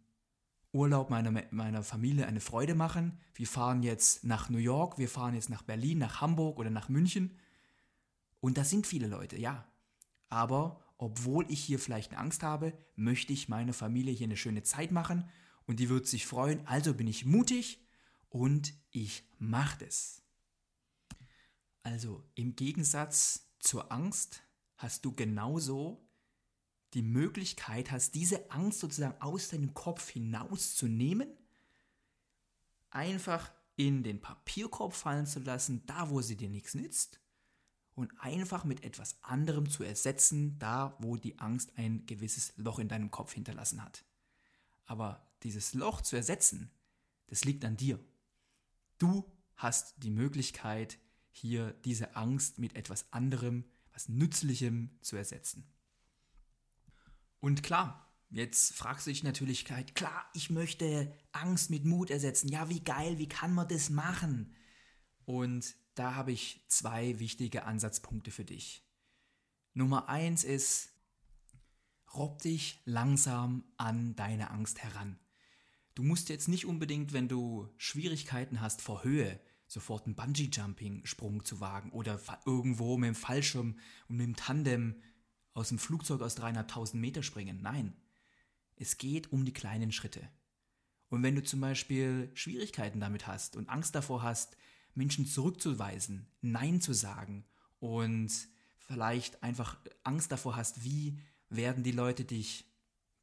[0.73, 3.19] Urlaub meiner, meiner Familie eine Freude machen.
[3.35, 6.89] Wir fahren jetzt nach New York, wir fahren jetzt nach Berlin, nach Hamburg oder nach
[6.89, 7.37] München.
[8.39, 9.65] Und da sind viele Leute, ja.
[10.29, 14.63] Aber obwohl ich hier vielleicht eine Angst habe, möchte ich meiner Familie hier eine schöne
[14.63, 15.29] Zeit machen
[15.65, 16.65] und die wird sich freuen.
[16.65, 17.85] Also bin ich mutig
[18.29, 20.23] und ich mache das.
[21.83, 24.41] Also im Gegensatz zur Angst
[24.77, 26.02] hast du genauso
[26.93, 31.27] die Möglichkeit hast, diese Angst sozusagen aus deinem Kopf hinauszunehmen,
[32.89, 37.19] einfach in den Papierkorb fallen zu lassen, da wo sie dir nichts nützt,
[37.95, 42.87] und einfach mit etwas anderem zu ersetzen, da wo die Angst ein gewisses Loch in
[42.87, 44.03] deinem Kopf hinterlassen hat.
[44.85, 46.71] Aber dieses Loch zu ersetzen,
[47.27, 47.99] das liegt an dir.
[48.97, 50.97] Du hast die Möglichkeit,
[51.31, 55.67] hier diese Angst mit etwas anderem, was Nützlichem zu ersetzen.
[57.43, 62.47] Und klar, jetzt fragst du dich natürlich, klar, ich möchte Angst mit Mut ersetzen.
[62.47, 64.55] Ja, wie geil, wie kann man das machen?
[65.25, 68.87] Und da habe ich zwei wichtige Ansatzpunkte für dich.
[69.73, 70.93] Nummer eins ist,
[72.13, 75.19] robb dich langsam an deine Angst heran.
[75.95, 81.59] Du musst jetzt nicht unbedingt, wenn du Schwierigkeiten hast vor Höhe, sofort einen Bungee-Jumping-Sprung zu
[81.59, 83.77] wagen oder irgendwo mit dem Fallschirm
[84.07, 85.01] und mit dem Tandem
[85.53, 87.61] aus dem Flugzeug aus dreieinhalbtausend Meter springen.
[87.61, 87.93] Nein,
[88.75, 90.27] es geht um die kleinen Schritte.
[91.09, 94.57] Und wenn du zum Beispiel Schwierigkeiten damit hast und Angst davor hast,
[94.95, 97.45] Menschen zurückzuweisen, Nein zu sagen
[97.79, 98.31] und
[98.79, 102.65] vielleicht einfach Angst davor hast, wie werden die Leute dich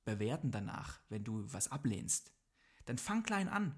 [0.04, 2.32] bewerten danach, wenn du was ablehnst,
[2.84, 3.74] dann fang klein an.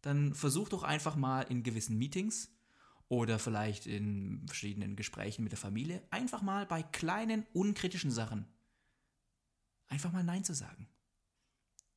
[0.00, 2.53] Dann versuch doch einfach mal in gewissen Meetings
[3.08, 8.46] oder vielleicht in verschiedenen Gesprächen mit der Familie, einfach mal bei kleinen, unkritischen Sachen
[9.88, 10.88] einfach mal Nein zu sagen.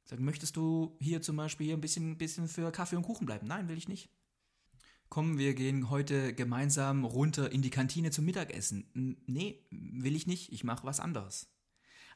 [0.03, 3.47] Sagen, möchtest du hier zum Beispiel ein bisschen, bisschen für Kaffee und Kuchen bleiben?
[3.47, 4.09] Nein, will ich nicht.
[5.09, 9.17] Komm, wir gehen heute gemeinsam runter in die Kantine zum Mittagessen.
[9.25, 11.49] Nee, will ich nicht, ich mache was anderes.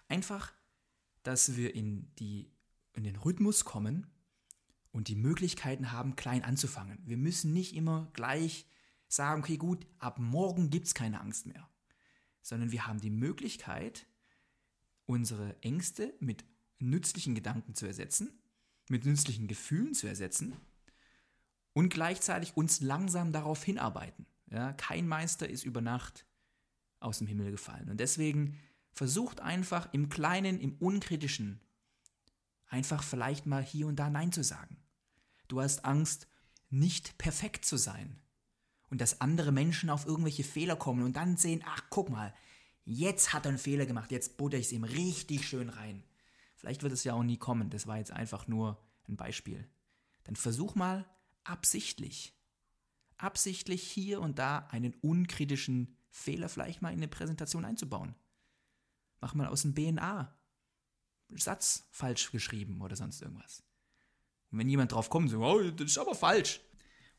[0.07, 0.53] Einfach,
[1.23, 2.53] dass wir in, die,
[2.93, 4.07] in den Rhythmus kommen
[4.91, 6.99] und die Möglichkeiten haben, klein anzufangen.
[7.05, 8.67] Wir müssen nicht immer gleich
[9.11, 11.69] sagen, okay, gut, ab morgen gibt es keine Angst mehr.
[12.41, 14.07] Sondern wir haben die Möglichkeit,
[15.05, 16.45] unsere Ängste mit
[16.79, 18.29] nützlichen Gedanken zu ersetzen,
[18.89, 20.55] mit nützlichen Gefühlen zu ersetzen
[21.73, 24.25] und gleichzeitig uns langsam darauf hinarbeiten.
[24.49, 26.25] Ja, kein Meister ist über Nacht
[26.99, 27.89] aus dem Himmel gefallen.
[27.89, 28.57] Und deswegen
[28.93, 31.59] versucht einfach im Kleinen, im Unkritischen,
[32.67, 34.77] einfach vielleicht mal hier und da Nein zu sagen.
[35.47, 36.27] Du hast Angst,
[36.69, 38.20] nicht perfekt zu sein
[38.91, 42.33] und dass andere Menschen auf irgendwelche Fehler kommen und dann sehen, ach guck mal,
[42.83, 46.03] jetzt hat er einen Fehler gemacht, jetzt butter ich es ihm richtig schön rein.
[46.57, 48.77] Vielleicht wird es ja auch nie kommen, das war jetzt einfach nur
[49.07, 49.67] ein Beispiel.
[50.25, 51.09] Dann versuch mal
[51.45, 52.37] absichtlich,
[53.17, 58.13] absichtlich hier und da einen unkritischen Fehler vielleicht mal in eine Präsentation einzubauen.
[59.21, 60.37] Mach mal aus dem BNA
[61.29, 63.63] Satz falsch geschrieben oder sonst irgendwas.
[64.51, 66.59] Und wenn jemand drauf kommt, so, oh, das ist aber falsch,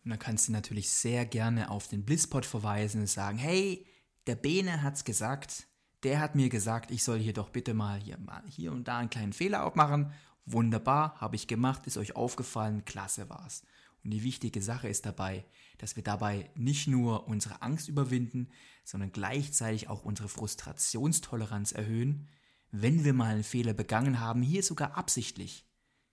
[0.04, 3.86] und dann kannst du natürlich sehr gerne auf den Blisspot verweisen und sagen, hey,
[4.26, 5.66] der Bene hat's gesagt,
[6.02, 8.98] der hat mir gesagt, ich soll hier doch bitte mal hier, mal hier und da
[8.98, 10.12] einen kleinen Fehler aufmachen.
[10.44, 13.62] Wunderbar, habe ich gemacht, ist euch aufgefallen, klasse war's.
[14.02, 15.44] Und die wichtige Sache ist dabei,
[15.78, 18.48] dass wir dabei nicht nur unsere Angst überwinden,
[18.84, 22.28] sondern gleichzeitig auch unsere Frustrationstoleranz erhöhen,
[22.72, 25.66] wenn wir mal einen Fehler begangen haben, hier sogar absichtlich,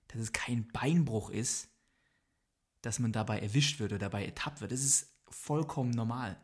[0.10, 1.70] dass es kein Beinbruch ist,
[2.82, 4.72] dass man dabei erwischt wird oder dabei ertappt wird.
[4.72, 6.40] Das ist vollkommen normal.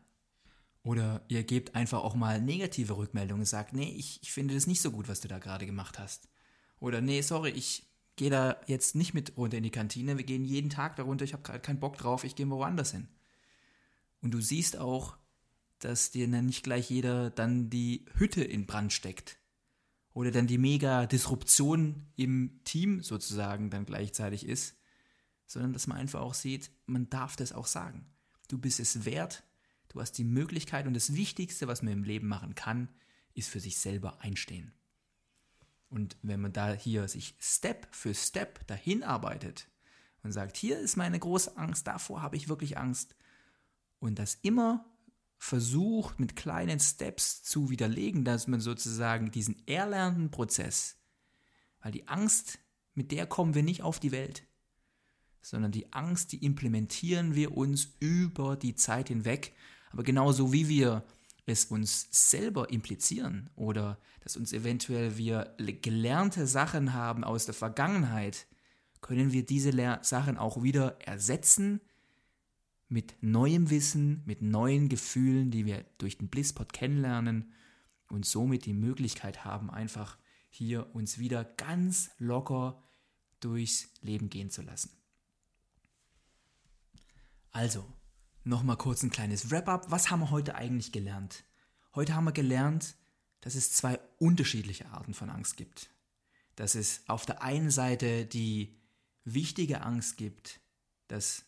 [0.82, 4.68] Oder ihr gebt einfach auch mal negative Rückmeldungen und sagt, nee, ich, ich finde das
[4.68, 6.28] nicht so gut, was du da gerade gemacht hast.
[6.78, 10.44] Oder nee, sorry, ich gehe da jetzt nicht mit runter in die Kantine, wir gehen
[10.44, 13.08] jeden Tag da runter, ich habe gerade keinen Bock drauf, ich gehe woanders hin.
[14.22, 15.16] Und du siehst auch,
[15.80, 19.38] dass dir dann nicht gleich jeder dann die Hütte in Brand steckt.
[20.14, 24.75] Oder dann die mega Disruption im Team sozusagen dann gleichzeitig ist,
[25.46, 28.06] sondern dass man einfach auch sieht, man darf das auch sagen.
[28.48, 29.42] Du bist es wert,
[29.88, 32.88] du hast die Möglichkeit und das Wichtigste, was man im Leben machen kann,
[33.34, 34.72] ist für sich selber einstehen.
[35.88, 39.68] Und wenn man da hier sich Step für Step dahin arbeitet
[40.22, 43.14] und sagt, hier ist meine große Angst, davor habe ich wirklich Angst,
[43.98, 44.84] und das immer
[45.38, 50.96] versucht mit kleinen Steps zu widerlegen, dass man sozusagen diesen erlernten Prozess,
[51.80, 52.58] weil die Angst,
[52.94, 54.46] mit der kommen wir nicht auf die Welt,
[55.46, 59.52] sondern die Angst, die implementieren wir uns über die Zeit hinweg,
[59.92, 61.04] aber genauso wie wir
[61.46, 68.48] es uns selber implizieren oder dass uns eventuell wir gelernte Sachen haben aus der Vergangenheit,
[69.00, 71.80] können wir diese Lehr Sachen auch wieder ersetzen
[72.88, 77.52] mit neuem Wissen, mit neuen Gefühlen, die wir durch den Blisspot kennenlernen
[78.08, 82.82] und somit die Möglichkeit haben, einfach hier uns wieder ganz locker
[83.38, 84.90] durchs Leben gehen zu lassen.
[87.56, 87.90] Also,
[88.44, 89.90] nochmal kurz ein kleines Wrap-up.
[89.90, 91.42] Was haben wir heute eigentlich gelernt?
[91.94, 92.96] Heute haben wir gelernt,
[93.40, 95.88] dass es zwei unterschiedliche Arten von Angst gibt.
[96.54, 98.76] Dass es auf der einen Seite die
[99.24, 100.60] wichtige Angst gibt,
[101.08, 101.46] dass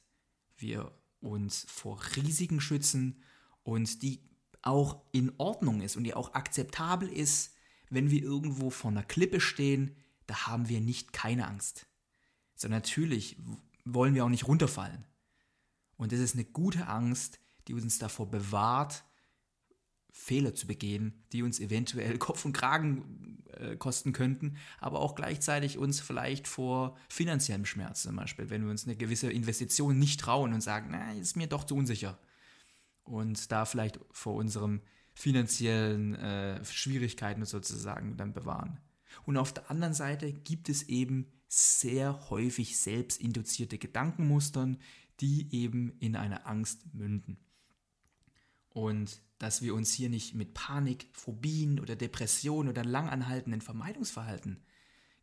[0.57, 3.23] wir uns vor Risiken schützen
[3.63, 4.23] und die
[4.63, 7.53] auch in Ordnung ist und die auch akzeptabel ist,
[7.91, 9.95] wenn wir irgendwo vor einer Klippe stehen,
[10.27, 11.87] da haben wir nicht keine Angst.
[12.55, 13.37] So natürlich
[13.85, 15.05] wollen wir auch nicht runterfallen.
[15.99, 19.05] Und das ist eine gute Angst, die uns davor bewahrt,
[20.11, 25.77] Fehler zu begehen, die uns eventuell Kopf und Kragen äh, kosten könnten, aber auch gleichzeitig
[25.77, 30.55] uns vielleicht vor finanziellem Schmerz zum Beispiel, wenn wir uns eine gewisse Investition nicht trauen
[30.55, 32.19] und sagen, na, ist mir doch zu unsicher.
[33.05, 34.81] Und da vielleicht vor unserem
[35.15, 38.81] finanziellen äh, Schwierigkeiten sozusagen dann bewahren.
[39.25, 44.79] Und auf der anderen Seite gibt es eben sehr häufig selbstinduzierte Gedankenmustern,
[45.21, 47.39] die eben in eine Angst münden.
[48.71, 54.63] Und dass wir uns hier nicht mit Panik, Phobien oder Depressionen oder langanhaltenden Vermeidungsverhalten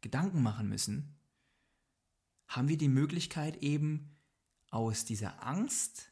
[0.01, 1.15] Gedanken machen müssen,
[2.47, 4.15] haben wir die Möglichkeit eben
[4.69, 6.11] aus dieser Angst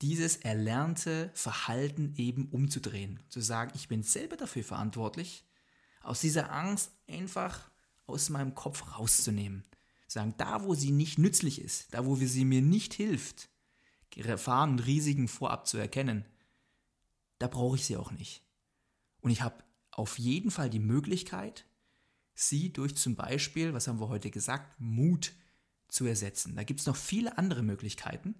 [0.00, 3.20] dieses erlernte Verhalten eben umzudrehen.
[3.28, 5.44] Zu sagen, ich bin selber dafür verantwortlich,
[6.02, 7.70] aus dieser Angst einfach
[8.06, 9.62] aus meinem Kopf rauszunehmen.
[10.12, 13.48] Sagen, da wo sie nicht nützlich ist, da wo sie mir nicht hilft,
[14.10, 16.26] Gefahren und Risiken vorab zu erkennen,
[17.38, 18.42] da brauche ich sie auch nicht.
[19.22, 21.64] Und ich habe auf jeden Fall die Möglichkeit,
[22.34, 25.32] sie durch zum Beispiel, was haben wir heute gesagt, Mut
[25.88, 26.56] zu ersetzen.
[26.56, 28.34] Da gibt es noch viele andere Möglichkeiten.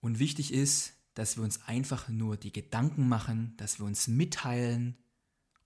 [0.00, 4.96] Und wichtig ist, dass wir uns einfach nur die Gedanken machen, dass wir uns mitteilen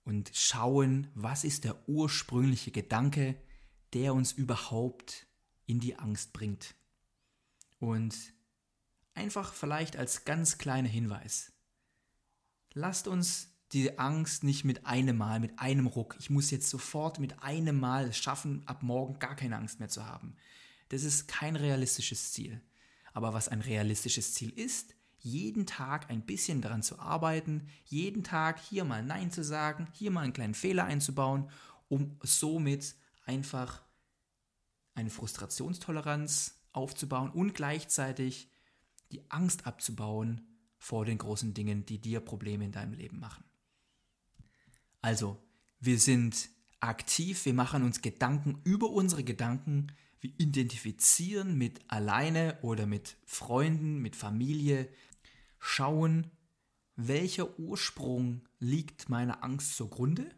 [0.05, 3.35] und schauen, was ist der ursprüngliche Gedanke,
[3.95, 5.25] der uns überhaupt
[5.65, 6.75] in die Angst bringt.
[7.79, 8.15] Und
[9.13, 11.53] einfach vielleicht als ganz kleiner Hinweis.
[12.73, 17.19] Lasst uns die Angst nicht mit einem Mal, mit einem Ruck, ich muss jetzt sofort
[17.19, 20.35] mit einem Mal schaffen, ab morgen gar keine Angst mehr zu haben.
[20.89, 22.61] Das ist kein realistisches Ziel.
[23.13, 28.59] Aber was ein realistisches Ziel ist, jeden Tag ein bisschen daran zu arbeiten, jeden Tag
[28.59, 31.49] hier mal Nein zu sagen, hier mal einen kleinen Fehler einzubauen,
[31.87, 33.84] um somit einfach
[34.95, 38.49] eine Frustrationstoleranz aufzubauen und gleichzeitig
[39.11, 43.43] die Angst abzubauen vor den großen Dingen, die dir Probleme in deinem Leben machen.
[45.01, 45.37] Also,
[45.79, 49.87] wir sind aktiv, wir machen uns Gedanken über unsere Gedanken,
[50.19, 54.89] wir identifizieren mit alleine oder mit Freunden, mit Familie,
[55.59, 56.31] schauen,
[56.95, 60.29] welcher Ursprung liegt meiner Angst zugrunde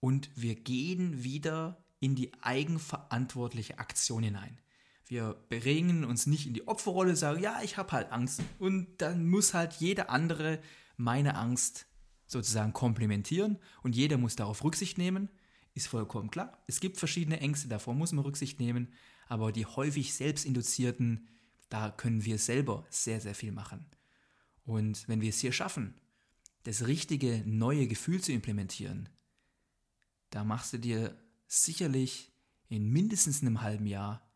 [0.00, 4.58] und wir gehen wieder in die eigenverantwortliche Aktion hinein.
[5.06, 8.42] Wir bringen uns nicht in die Opferrolle, sagen, ja, ich habe halt Angst.
[8.58, 10.60] Und dann muss halt jeder andere
[10.96, 11.86] meine Angst
[12.26, 15.28] sozusagen komplementieren und jeder muss darauf Rücksicht nehmen.
[15.74, 16.60] Ist vollkommen klar.
[16.66, 18.92] Es gibt verschiedene Ängste, davor muss man Rücksicht nehmen.
[19.28, 21.28] Aber die häufig selbstinduzierten,
[21.68, 23.86] da können wir selber sehr, sehr viel machen.
[24.64, 25.94] Und wenn wir es hier schaffen,
[26.64, 29.08] das richtige neue Gefühl zu implementieren,
[30.30, 31.16] da machst du dir
[31.52, 32.32] sicherlich
[32.68, 34.26] in mindestens einem halben Jahr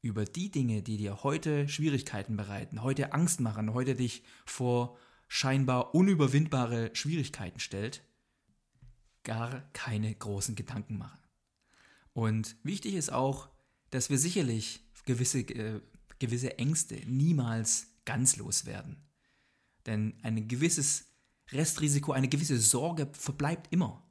[0.00, 4.96] über die Dinge, die dir heute Schwierigkeiten bereiten, heute Angst machen, heute dich vor
[5.26, 8.02] scheinbar unüberwindbare Schwierigkeiten stellt,
[9.24, 11.20] gar keine großen Gedanken machen.
[12.14, 13.50] Und wichtig ist auch,
[13.90, 15.82] dass wir sicherlich gewisse, äh,
[16.18, 18.96] gewisse Ängste niemals ganz loswerden.
[19.84, 21.04] Denn ein gewisses
[21.50, 24.07] Restrisiko, eine gewisse Sorge verbleibt immer.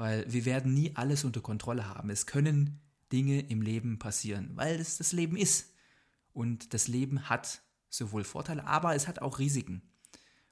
[0.00, 2.08] Weil wir werden nie alles unter Kontrolle haben.
[2.08, 2.80] Es können
[3.12, 5.74] Dinge im Leben passieren, weil es das Leben ist.
[6.32, 9.82] Und das Leben hat sowohl Vorteile, aber es hat auch Risiken.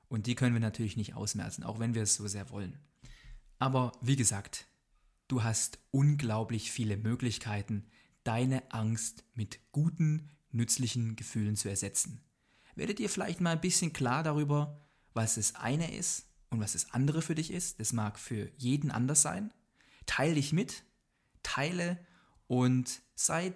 [0.07, 2.79] Und die können wir natürlich nicht ausmerzen, auch wenn wir es so sehr wollen.
[3.59, 4.67] Aber wie gesagt,
[5.29, 7.87] du hast unglaublich viele Möglichkeiten,
[8.25, 12.21] deine Angst mit guten, nützlichen Gefühlen zu ersetzen.
[12.75, 14.79] Werde dir vielleicht mal ein bisschen klar darüber,
[15.15, 17.81] was das eine ist und was das andere für dich ist.
[17.81, 19.53] Das mag für jeden anders sein.
[20.07, 20.85] Teile dich mit,
[21.43, 21.99] teile
[22.47, 23.53] und sei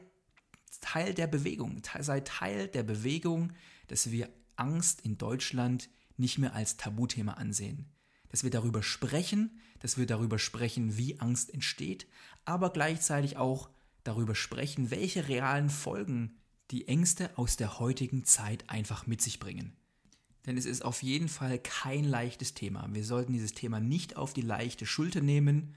[0.80, 1.80] Teil der Bewegung.
[2.00, 3.52] Sei Teil der Bewegung,
[3.88, 7.86] dass wir Angst in Deutschland nicht mehr als Tabuthema ansehen.
[8.28, 12.06] Dass wir darüber sprechen, dass wir darüber sprechen, wie Angst entsteht,
[12.44, 13.70] aber gleichzeitig auch
[14.04, 16.38] darüber sprechen, welche realen Folgen
[16.70, 19.76] die Ängste aus der heutigen Zeit einfach mit sich bringen.
[20.46, 22.88] Denn es ist auf jeden Fall kein leichtes Thema.
[22.92, 25.74] Wir sollten dieses Thema nicht auf die leichte Schulter nehmen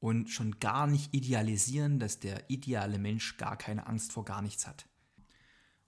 [0.00, 4.66] und schon gar nicht idealisieren, dass der ideale Mensch gar keine Angst vor gar nichts
[4.66, 4.86] hat.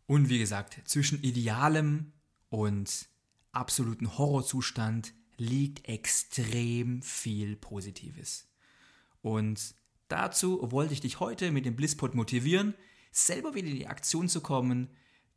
[0.06, 2.12] Und wie gesagt, zwischen idealem
[2.48, 3.08] und
[3.52, 8.48] absoluten Horrorzustand liegt extrem viel Positives.
[9.22, 9.74] Und
[10.08, 12.74] dazu wollte ich dich heute mit dem Blisspot motivieren,
[13.12, 14.88] selber wieder in die Aktion zu kommen,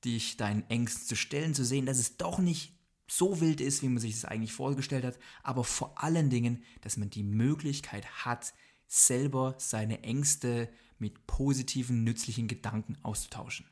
[0.03, 2.73] dich deinen Ängsten zu stellen, zu sehen, dass es doch nicht
[3.11, 6.95] so wild ist, wie man sich das eigentlich vorgestellt hat, aber vor allen Dingen, dass
[6.95, 8.53] man die Möglichkeit hat,
[8.87, 13.65] selber seine Ängste mit positiven, nützlichen Gedanken auszutauschen.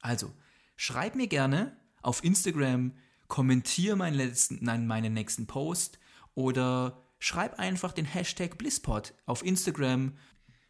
[0.00, 0.32] Also,
[0.76, 2.92] schreib mir gerne auf Instagram,
[3.26, 5.98] kommentiere meinen, letzten, nein, meinen nächsten Post
[6.34, 10.12] oder schreib einfach den Hashtag Blisspot auf Instagram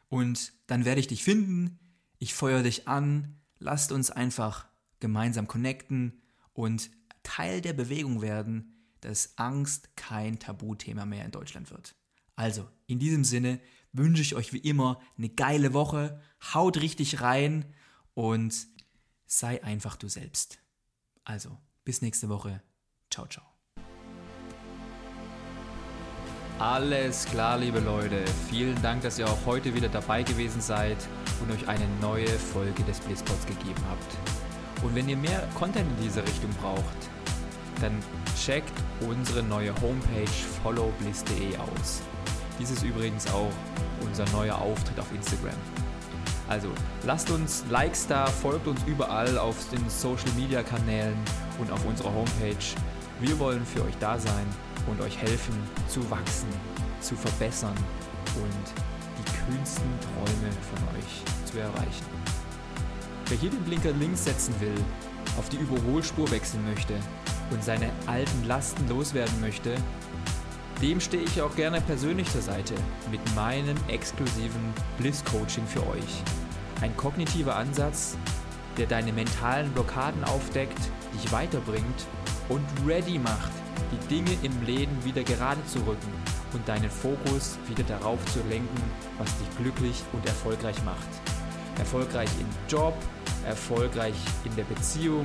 [0.08, 1.80] und dann werde ich dich finden,
[2.18, 4.68] ich feuer dich an, lasst uns einfach
[5.00, 6.22] gemeinsam connecten
[6.52, 6.90] und
[7.28, 8.72] Teil der Bewegung werden,
[9.02, 11.94] dass Angst kein Tabuthema mehr in Deutschland wird.
[12.36, 13.60] Also, in diesem Sinne
[13.92, 16.22] wünsche ich euch wie immer eine geile Woche,
[16.54, 17.66] haut richtig rein
[18.14, 18.54] und
[19.26, 20.58] sei einfach du selbst.
[21.22, 22.62] Also, bis nächste Woche.
[23.10, 23.44] Ciao, ciao.
[26.58, 28.24] Alles klar, liebe Leute.
[28.48, 30.96] Vielen Dank, dass ihr auch heute wieder dabei gewesen seid
[31.42, 34.82] und euch eine neue Folge des Blitzpods gegeben habt.
[34.82, 37.17] Und wenn ihr mehr Content in diese Richtung braucht,
[37.80, 37.98] dann
[38.36, 40.30] checkt unsere neue Homepage
[40.62, 42.02] followbliss.de aus.
[42.58, 43.52] Dies ist übrigens auch
[44.00, 45.54] unser neuer Auftritt auf Instagram.
[46.48, 46.68] Also
[47.04, 51.18] lasst uns Likes da, folgt uns überall auf den Social Media Kanälen
[51.58, 52.56] und auf unserer Homepage.
[53.20, 54.46] Wir wollen für euch da sein
[54.86, 55.54] und euch helfen
[55.88, 56.48] zu wachsen,
[57.00, 57.74] zu verbessern
[58.36, 58.72] und
[59.18, 62.06] die kühnsten Träume von euch zu erreichen.
[63.26, 64.74] Wer hier den Blinker links setzen will,
[65.36, 66.94] auf die Überholspur wechseln möchte
[67.50, 69.74] und seine alten Lasten loswerden möchte,
[70.82, 72.74] dem stehe ich auch gerne persönlich zur Seite
[73.10, 76.22] mit meinem exklusiven Bliss Coaching für euch.
[76.80, 78.16] Ein kognitiver Ansatz,
[78.76, 80.78] der deine mentalen Blockaden aufdeckt,
[81.12, 82.06] dich weiterbringt
[82.48, 83.50] und ready macht,
[83.90, 86.12] die Dinge im Leben wieder gerade zu rücken
[86.52, 88.82] und deinen Fokus wieder darauf zu lenken,
[89.18, 91.08] was dich glücklich und erfolgreich macht.
[91.78, 92.94] Erfolgreich im Job,
[93.46, 95.24] erfolgreich in der Beziehung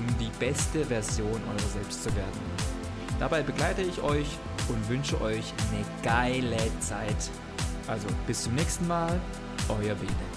[0.00, 2.40] um die beste Version eurer selbst zu werden.
[3.18, 4.38] Dabei begleite ich euch
[4.68, 7.30] und wünsche euch eine geile Zeit.
[7.86, 9.20] Also bis zum nächsten Mal,
[9.68, 10.29] euer Bene.